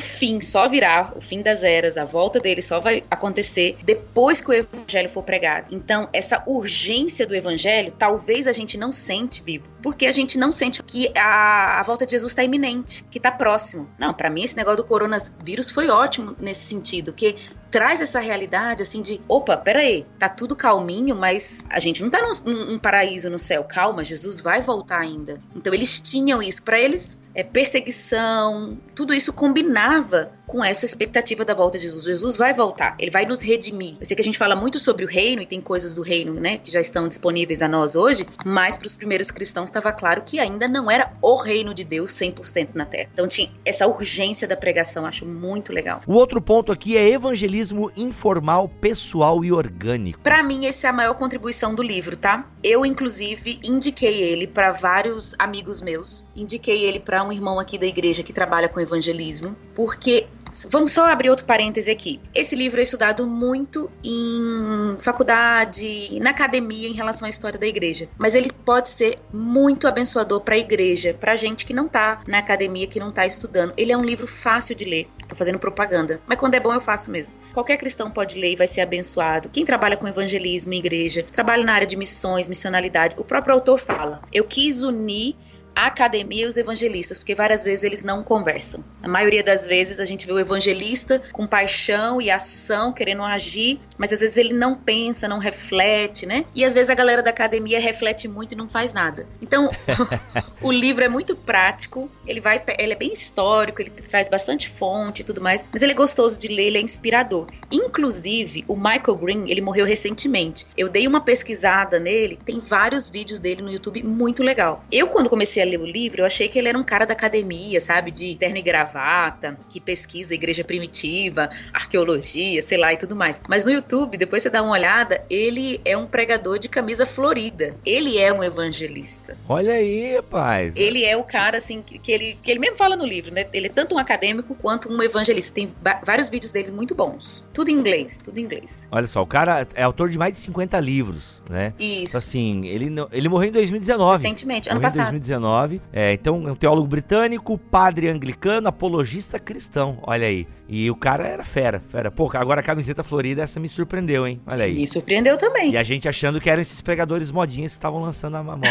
[0.00, 4.50] fim só virá, o fim das eras, a volta dele só vai acontecer depois que
[4.50, 5.74] o evangelho for pregado.
[5.74, 10.52] Então, essa urgência do evangelho, talvez a gente não sente, Bíblia, porque a gente não
[10.52, 13.88] sente que a, a volta de Jesus está iminente, que está próximo.
[13.98, 17.36] Não, para mim esse negócio do coronavírus foi ótimo nesse sentido, que
[17.70, 22.20] traz essa realidade assim de, opa, peraí, tá tudo calminho, mas a gente não tá
[22.20, 23.64] num, num paraíso no céu.
[23.64, 25.38] Calma, Jesus vai voltar ainda.
[25.56, 26.62] Então eles tinham isso.
[26.62, 32.04] Para eles, é, perseguição, tudo isso combinava com essa expectativa da volta de Jesus.
[32.04, 33.96] Jesus vai voltar, ele vai nos redimir.
[33.98, 36.34] Eu sei que a gente fala muito sobre o reino e tem coisas do reino,
[36.34, 40.20] né, que já estão disponíveis a nós hoje, mas para os primeiros cristãos estava claro
[40.20, 43.08] que ainda não era o reino de Deus 100% na terra.
[43.14, 46.02] Então tinha essa urgência da pregação, acho muito legal.
[46.06, 50.20] O outro ponto aqui é evangelismo informal, pessoal e orgânico.
[50.20, 52.46] Para mim essa é a maior contribuição do livro, tá?
[52.62, 57.86] Eu inclusive indiquei ele para vários amigos meus, indiquei ele para um irmão aqui da
[57.86, 60.26] igreja que trabalha com evangelismo, porque
[60.70, 62.20] Vamos só abrir outro parêntese aqui.
[62.34, 68.08] Esse livro é estudado muito em faculdade, na academia em relação à história da igreja,
[68.18, 72.38] mas ele pode ser muito abençoador para a igreja, para gente que não tá na
[72.38, 73.72] academia, que não tá estudando.
[73.76, 75.08] Ele é um livro fácil de ler.
[75.28, 77.40] Tô fazendo propaganda, mas quando é bom eu faço mesmo.
[77.54, 79.48] Qualquer cristão pode ler e vai ser abençoado.
[79.48, 84.22] Quem trabalha com evangelismo igreja, trabalha na área de missões, missionalidade, o próprio autor fala:
[84.32, 85.36] "Eu quis unir
[85.74, 88.84] a academia e os evangelistas, porque várias vezes eles não conversam.
[89.02, 93.80] A maioria das vezes a gente vê o evangelista com paixão e ação, querendo agir,
[93.96, 96.44] mas às vezes ele não pensa, não reflete, né?
[96.54, 99.26] E às vezes a galera da academia reflete muito e não faz nada.
[99.40, 99.70] Então,
[100.60, 105.22] o livro é muito prático, ele vai, ele é bem histórico, ele traz bastante fonte
[105.22, 107.46] e tudo mais, mas ele é gostoso de ler, ele é inspirador.
[107.70, 110.66] Inclusive, o Michael Green, ele morreu recentemente.
[110.76, 114.84] Eu dei uma pesquisada nele, tem vários vídeos dele no YouTube muito legal.
[114.90, 117.06] Eu quando comecei comecei a ler o livro, eu achei que ele era um cara
[117.06, 118.10] da academia, sabe?
[118.10, 123.40] De terno e gravata, que pesquisa igreja primitiva, arqueologia, sei lá e tudo mais.
[123.48, 127.74] Mas no YouTube, depois você dá uma olhada, ele é um pregador de camisa florida.
[127.84, 129.36] Ele é um evangelista.
[129.48, 130.76] Olha aí, rapaz.
[130.76, 133.46] Ele é o cara, assim, que, que ele, que ele mesmo fala no livro, né?
[133.52, 135.52] Ele é tanto um acadêmico quanto um evangelista.
[135.52, 135.72] Tem
[136.04, 137.44] vários vídeos deles muito bons.
[137.52, 138.86] Tudo em inglês, tudo em inglês.
[138.90, 141.72] Olha só, o cara é autor de mais de 50 livros, né?
[141.78, 142.04] Isso.
[142.08, 144.22] Então, assim, ele, ele morreu em 2019.
[144.22, 145.08] Recentemente, ano passado.
[145.08, 145.51] Em 2019.
[145.92, 149.98] É, então, é um teólogo britânico, padre anglicano, apologista cristão.
[150.02, 150.46] Olha aí.
[150.68, 152.10] E o cara era fera, fera.
[152.10, 154.40] Pô, agora a camiseta florida, essa me surpreendeu, hein?
[154.50, 154.72] Olha aí.
[154.72, 155.72] Me surpreendeu também.
[155.72, 158.62] E a gente achando que eram esses pregadores modinhas que estavam lançando a moda.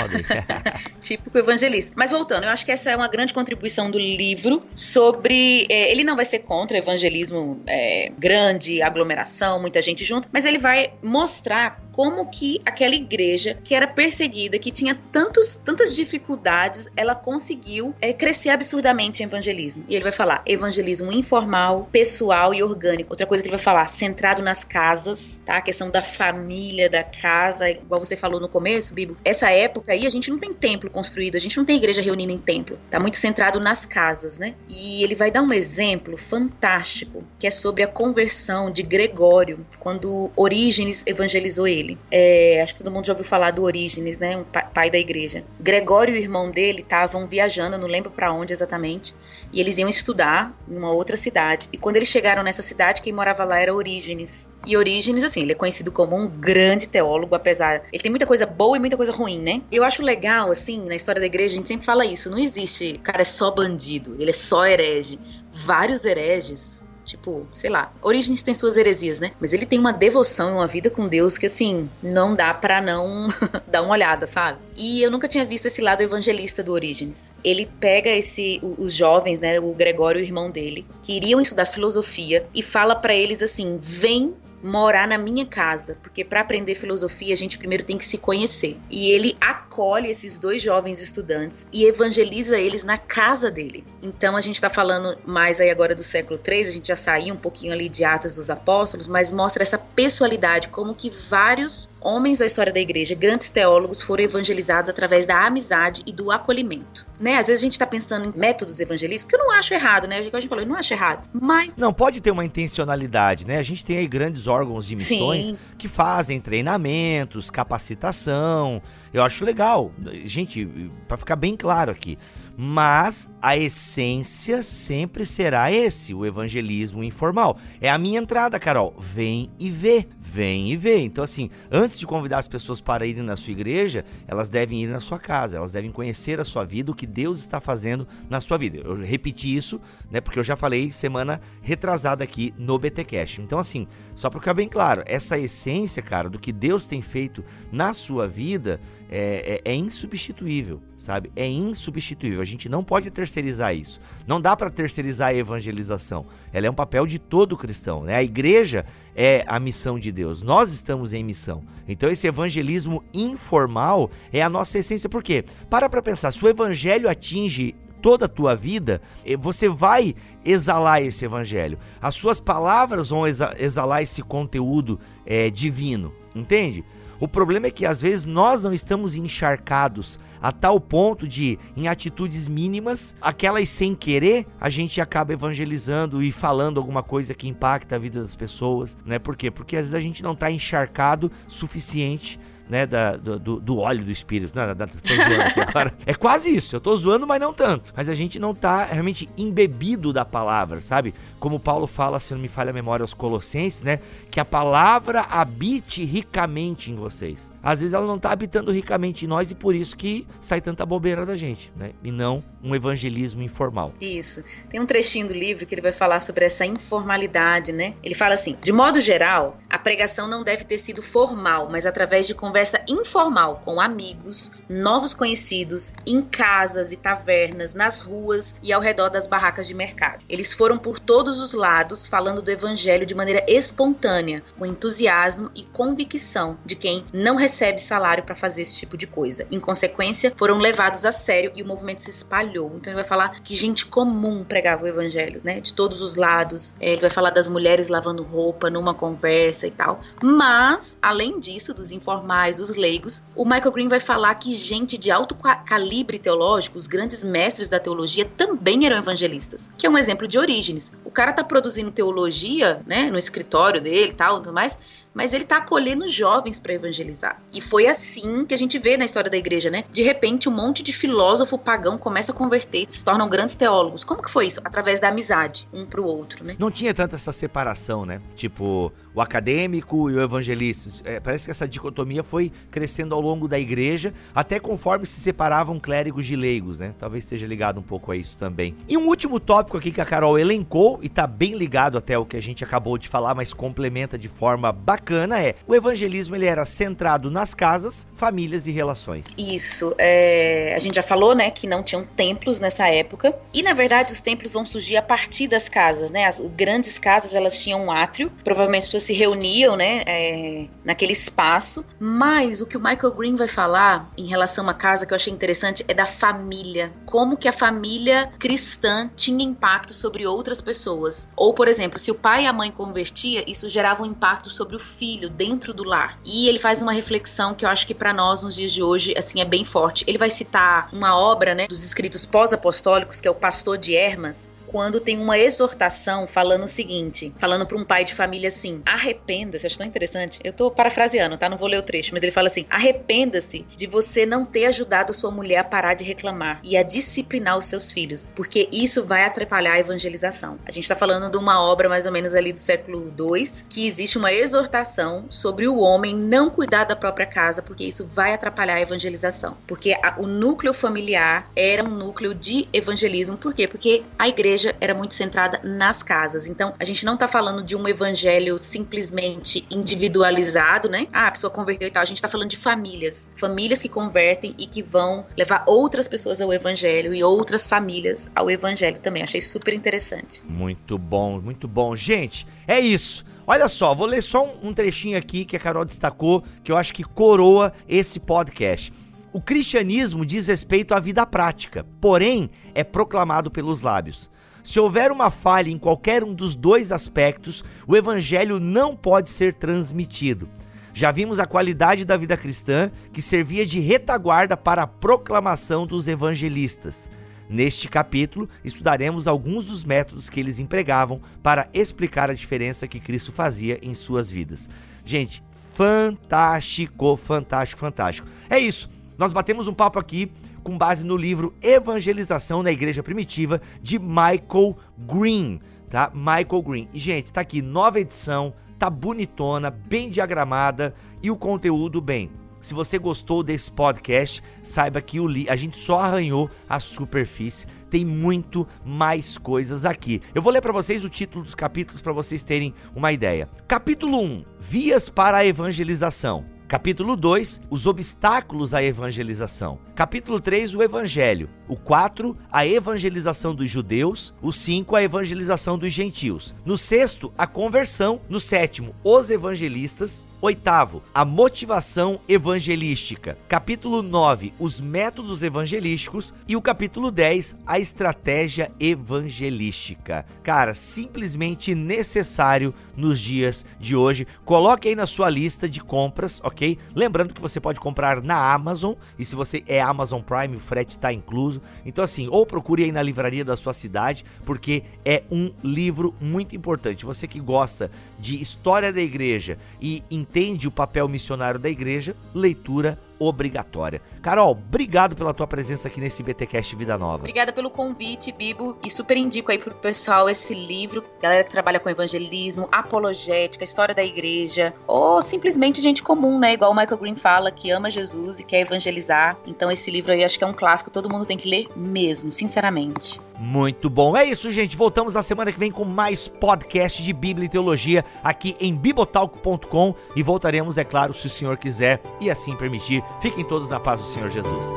[1.00, 1.94] Típico evangelista.
[1.96, 5.68] Mas voltando, eu acho que essa é uma grande contribuição do livro sobre.
[5.70, 10.58] É, ele não vai ser contra evangelismo é, grande, aglomeração, muita gente junto, mas ele
[10.58, 17.16] vai mostrar como que aquela igreja que era perseguida, que tinha tantos, tantas dificuldades, ela
[17.16, 19.84] conseguiu é, crescer absurdamente em evangelismo.
[19.88, 23.12] E ele vai falar evangelismo informal, pessoal e orgânico.
[23.12, 25.58] Outra coisa que ele vai falar, centrado nas casas, tá?
[25.58, 29.18] A questão da família, da casa, igual você falou no começo, Bibo.
[29.24, 32.32] Essa época aí a gente não tem templo construído, a gente não tem igreja reunida
[32.32, 32.80] em templo.
[32.90, 34.54] Tá muito centrado nas casas, né?
[34.70, 40.32] E ele vai dar um exemplo fantástico, que é sobre a conversão de Gregório, quando
[40.36, 41.98] Orígenes evangelizou ele.
[42.10, 44.38] É, acho que todo mundo já ouviu falar do Orígenes, né?
[44.38, 45.44] Um pai da igreja.
[45.60, 49.16] Gregório o irmão dele estavam viajando, não lembro para onde exatamente,
[49.52, 51.68] e eles iam estudar em uma outra cidade.
[51.74, 54.48] E quando eles chegaram nessa cidade, quem morava lá era Orígenes.
[54.66, 57.84] E Orígenes, assim, ele é conhecido como um grande teólogo, apesar.
[57.92, 59.62] Ele tem muita coisa boa e muita coisa ruim, né?
[59.72, 62.30] Eu acho legal, assim, na história da igreja, a gente sempre fala isso.
[62.30, 65.20] Não existe, cara, é só bandido, ele é só herege.
[65.52, 69.32] Vários hereges Tipo, sei lá, Origens tem suas heresias, né?
[69.40, 72.82] Mas ele tem uma devoção e uma vida com Deus que, assim, não dá para
[72.82, 73.28] não
[73.68, 74.60] dar uma olhada, sabe?
[74.78, 77.34] E eu nunca tinha visto esse lado evangelista do Origens.
[77.44, 82.46] Ele pega esse, os jovens, né, o Gregório o irmão dele, que iriam estudar filosofia,
[82.54, 87.38] e fala para eles assim: vem morar na minha casa, porque para aprender filosofia a
[87.38, 88.78] gente primeiro tem que se conhecer.
[88.90, 93.84] E ele acolhe esses dois jovens estudantes e evangeliza eles na casa dele.
[94.02, 97.34] Então a gente está falando mais aí agora do século III, a gente já saiu
[97.34, 102.40] um pouquinho ali de Atos dos Apóstolos, mas mostra essa pessoalidade, como que vários homens
[102.40, 107.06] da história da igreja, grandes teólogos, foram evangelizados através da amizade e do acolhimento.
[107.20, 107.38] Né?
[107.38, 110.18] Às vezes a gente está pensando em métodos evangelísticos, que eu não acho errado, né?
[110.18, 111.30] A gente falou, eu não acho errado.
[111.32, 111.78] Mas.
[111.78, 113.60] Não, pode ter uma intencionalidade, né?
[113.60, 115.58] A gente tem aí grandes órgãos de missões Sim.
[115.78, 118.82] que fazem treinamentos, capacitação.
[119.14, 119.92] Eu acho legal.
[120.26, 120.66] Gente,
[121.08, 122.18] para ficar bem claro aqui.
[122.64, 127.58] Mas a essência sempre será esse, o evangelismo informal.
[127.82, 128.94] É a minha entrada, Carol.
[129.00, 131.00] Vem e vê vem e vê.
[131.00, 134.88] Então, assim, antes de convidar as pessoas para irem na sua igreja, elas devem ir
[134.88, 138.40] na sua casa, elas devem conhecer a sua vida, o que Deus está fazendo na
[138.40, 138.78] sua vida.
[138.78, 143.42] Eu repeti isso, né, porque eu já falei semana retrasada aqui no BTcast.
[143.42, 147.44] Então, assim, só para ficar bem claro, essa essência, cara, do que Deus tem feito
[147.70, 148.80] na sua vida
[149.12, 151.30] é, é, é insubstituível, sabe?
[151.36, 152.42] É insubstituível.
[152.42, 154.00] A gente não pode terceirizar isso.
[154.26, 156.26] Não dá para terceirizar a evangelização.
[156.54, 158.16] Ela é um papel de todo cristão, né?
[158.16, 160.42] A igreja é a missão de Deus.
[160.42, 161.62] Nós estamos em missão.
[161.86, 165.10] Então esse evangelismo informal é a nossa essência.
[165.10, 165.44] Por quê?
[165.70, 171.04] Para para pensar, se o evangelho atinge toda a tua vida, eh, você vai exalar
[171.04, 171.78] esse evangelho.
[172.02, 176.84] As suas palavras vão exalar esse conteúdo é, divino, entende?
[177.22, 181.88] O problema é que às vezes nós não estamos encharcados a tal ponto de, em
[181.88, 187.96] atitudes mínimas, aquelas sem querer, a gente acaba evangelizando e falando alguma coisa que impacta
[187.96, 189.20] a vida das pessoas, né?
[189.20, 189.52] Por quê?
[189.52, 192.40] Porque às vezes a gente não está encharcado suficiente
[192.72, 194.54] né, da, do, do, óleo do espírito.
[194.56, 195.94] Não, não, tô zoando aqui agora.
[196.06, 196.74] É quase isso.
[196.74, 197.94] Eu tô zoando, mas não tanto.
[197.94, 201.14] Mas a gente não tá realmente embebido da palavra, sabe?
[201.38, 204.00] Como Paulo fala, se não me falha a memória aos Colossenses, né?
[204.32, 207.52] Que a palavra habite ricamente em vocês.
[207.62, 210.86] Às vezes ela não tá habitando ricamente em nós e por isso que sai tanta
[210.86, 211.92] bobeira da gente, né?
[212.02, 213.94] E não um evangelismo informal.
[214.00, 214.44] Isso.
[214.70, 217.96] Tem um trechinho do livro que ele vai falar sobre essa informalidade, né?
[218.02, 222.28] Ele fala assim: de modo geral, a pregação não deve ter sido formal, mas através
[222.28, 228.72] de conversas conversa informal com amigos, novos conhecidos, em casas e tavernas, nas ruas e
[228.72, 230.24] ao redor das barracas de mercado.
[230.30, 235.66] Eles foram por todos os lados falando do evangelho de maneira espontânea, com entusiasmo e
[235.66, 239.48] convicção de quem não recebe salário para fazer esse tipo de coisa.
[239.52, 242.72] Em consequência, foram levados a sério e o movimento se espalhou.
[242.76, 245.60] Então ele vai falar que gente comum pregava o evangelho, né?
[245.60, 246.76] De todos os lados.
[246.80, 250.00] É, ele vai falar das mulheres lavando roupa numa conversa e tal.
[250.22, 255.12] Mas, além disso, dos informais os leigos, o Michael Green vai falar que gente de
[255.12, 255.36] alto
[255.66, 260.38] calibre teológico, os grandes mestres da teologia, também eram evangelistas, que é um exemplo de
[260.38, 260.92] Orígenes.
[261.06, 264.78] O cara tá produzindo teologia, né, no escritório dele e tal, tudo mais,
[265.14, 267.42] mas ele está acolhendo jovens para evangelizar.
[267.54, 269.84] E foi assim que a gente vê na história da igreja, né?
[269.92, 274.04] De repente, um monte de filósofo pagão começa a converter e se tornam grandes teólogos.
[274.04, 274.62] Como que foi isso?
[274.64, 276.56] Através da amizade, um pro outro, né?
[276.58, 278.22] Não tinha tanta essa separação, né?
[278.36, 280.90] Tipo, o acadêmico e o evangelista.
[281.04, 285.80] É, parece que essa dicotomia foi crescendo ao longo da igreja, até conforme se separavam
[285.80, 286.94] clérigos de leigos, né?
[286.98, 288.76] Talvez esteja ligado um pouco a isso também.
[288.88, 292.26] E um último tópico aqui que a Carol elencou, e tá bem ligado até o
[292.26, 296.36] que a gente acabou de falar, mas complementa de forma bacana bacana é o evangelismo
[296.36, 299.26] ele era centrado nas casas, famílias e relações.
[299.38, 299.96] Isso.
[299.98, 303.36] É, a gente já falou, né, que não tinham templos nessa época.
[303.54, 306.26] E na verdade os templos vão surgir a partir das casas, né?
[306.26, 311.14] As grandes casas elas tinham um átrio, provavelmente as pessoas se reuniam, né, é, naquele
[311.14, 311.84] espaço.
[312.00, 315.34] Mas o que o Michael Green vai falar em relação à casa que eu achei
[315.34, 316.94] interessante é da família.
[317.06, 321.28] Como que a família cristã tinha impacto sobre outras pessoas.
[321.36, 324.76] Ou, por exemplo, se o pai e a mãe convertia, isso gerava um impacto sobre
[324.76, 326.20] o filho dentro do lar.
[326.26, 329.14] E ele faz uma reflexão que eu acho que para nós nos dias de hoje
[329.18, 330.04] assim é bem forte.
[330.08, 334.52] Ele vai citar uma obra, né, dos escritos pós-apostólicos, que é o Pastor de Hermas,
[334.72, 339.68] quando tem uma exortação falando o seguinte, falando para um pai de família assim: arrependa-se,
[339.68, 340.40] acho tão interessante.
[340.44, 341.50] Eu tô parafraseando, tá?
[341.50, 345.14] Não vou ler o trecho, mas ele fala assim: arrependa-se de você não ter ajudado
[345.14, 349.24] sua mulher a parar de reclamar e a disciplinar os seus filhos, porque isso vai
[349.24, 350.58] atrapalhar a evangelização.
[350.66, 353.88] A gente tá falando de uma obra mais ou menos ali do século II, que
[353.88, 358.76] existe uma exortação sobre o homem não cuidar da própria casa, porque isso vai atrapalhar
[358.76, 359.58] a evangelização.
[359.68, 363.68] Porque a, o núcleo familiar era um núcleo de evangelismo, por quê?
[363.68, 366.48] Porque a igreja igreja era muito centrada nas casas.
[366.48, 371.08] Então, a gente não está falando de um evangelho simplesmente individualizado, né?
[371.12, 372.02] Ah, a pessoa converteu e tal.
[372.02, 373.30] A gente está falando de famílias.
[373.36, 378.50] Famílias que convertem e que vão levar outras pessoas ao evangelho e outras famílias ao
[378.50, 379.24] evangelho também.
[379.24, 380.44] Achei super interessante.
[380.46, 381.96] Muito bom, muito bom.
[381.96, 383.26] Gente, é isso.
[383.48, 386.94] Olha só, vou ler só um, trechinho aqui que a Carol destacou, que eu acho
[386.94, 388.94] que coroa esse podcast.
[389.34, 394.30] O cristianismo diz respeito à vida prática, porém é proclamado pelos lábios.
[394.64, 399.56] Se houver uma falha em qualquer um dos dois aspectos, o evangelho não pode ser
[399.56, 400.48] transmitido.
[400.94, 406.08] Já vimos a qualidade da vida cristã que servia de retaguarda para a proclamação dos
[406.08, 407.10] evangelistas.
[407.50, 413.32] Neste capítulo, estudaremos alguns dos métodos que eles empregavam para explicar a diferença que Cristo
[413.32, 414.70] fazia em suas vidas.
[415.04, 415.44] Gente,
[415.74, 418.28] fantástico, fantástico, fantástico.
[418.50, 418.90] É isso.
[419.18, 420.32] Nós batemos um papo aqui
[420.64, 425.60] com base no livro Evangelização na Igreja Primitiva de Michael Green,
[425.90, 426.12] tá?
[426.14, 426.90] Michael Green.
[426.94, 432.32] E gente, tá aqui nova edição, tá bonitona, bem diagramada e o conteúdo bem.
[432.62, 437.66] Se você gostou desse podcast, saiba que o li a gente só arranhou a superfície.
[437.90, 440.22] Tem muito mais coisas aqui.
[440.34, 443.50] Eu vou ler para vocês o título dos capítulos para vocês terem uma ideia.
[443.68, 446.46] Capítulo 1: Vias para a evangelização.
[446.72, 449.78] Capítulo 2, os obstáculos à evangelização.
[449.94, 451.50] Capítulo 3, o evangelho.
[451.68, 454.34] O 4, a evangelização dos judeus.
[454.42, 456.56] O 5, a evangelização dos gentios.
[456.64, 458.22] No sexto, a conversão.
[458.30, 460.24] No sétimo, os evangelistas.
[460.44, 463.38] Oitavo, a motivação evangelística.
[463.48, 466.34] Capítulo 9, os métodos evangelísticos.
[466.48, 470.26] E o capítulo 10, a estratégia evangelística.
[470.42, 474.26] Cara, simplesmente necessário nos dias de hoje.
[474.44, 476.76] Coloque aí na sua lista de compras, ok?
[476.96, 478.96] Lembrando que você pode comprar na Amazon.
[479.20, 481.62] E se você é Amazon Prime, o frete está incluso.
[481.86, 486.56] Então, assim, ou procure aí na livraria da sua cidade, porque é um livro muito
[486.56, 487.06] importante.
[487.06, 490.02] Você que gosta de história da igreja e
[490.32, 494.02] entende o papel missionário da igreja, leitura obrigatória.
[494.22, 497.18] Carol, obrigado pela tua presença aqui nesse BTcast Vida Nova.
[497.18, 501.80] Obrigada pelo convite, Bibo, e super indico aí pro pessoal esse livro, galera que trabalha
[501.80, 507.16] com evangelismo, apologética, história da igreja, ou simplesmente gente comum, né, igual o Michael Green
[507.16, 509.38] fala, que ama Jesus e quer evangelizar.
[509.46, 512.32] Então esse livro aí acho que é um clássico, todo mundo tem que ler mesmo,
[512.32, 513.20] sinceramente.
[513.42, 514.16] Muito bom.
[514.16, 514.78] É isso, gente.
[514.78, 519.96] Voltamos na semana que vem com mais podcast de Bíblia e Teologia aqui em bibotalk.com
[520.16, 523.04] e voltaremos, é claro, se o Senhor quiser e assim permitir.
[523.20, 524.68] Fiquem todos na paz do Senhor Jesus.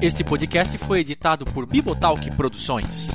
[0.00, 3.10] Este podcast foi editado por Bibotalk Produções.